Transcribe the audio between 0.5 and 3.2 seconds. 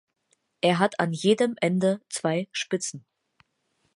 Er hat an jedem Ende zwei Spitzen.